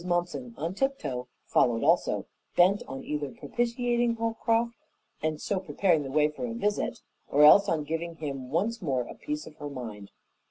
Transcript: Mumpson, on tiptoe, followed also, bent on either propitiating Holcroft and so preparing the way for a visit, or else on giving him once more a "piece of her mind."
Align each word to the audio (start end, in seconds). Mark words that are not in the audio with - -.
Mumpson, 0.03 0.55
on 0.57 0.73
tiptoe, 0.73 1.27
followed 1.45 1.83
also, 1.83 2.25
bent 2.57 2.81
on 2.87 3.03
either 3.03 3.29
propitiating 3.29 4.15
Holcroft 4.15 4.73
and 5.21 5.39
so 5.39 5.59
preparing 5.59 6.01
the 6.01 6.09
way 6.09 6.27
for 6.27 6.47
a 6.47 6.55
visit, 6.55 7.01
or 7.29 7.43
else 7.43 7.69
on 7.69 7.83
giving 7.83 8.15
him 8.15 8.49
once 8.49 8.81
more 8.81 9.01
a 9.03 9.13
"piece 9.13 9.45
of 9.45 9.57
her 9.57 9.69
mind." 9.69 10.09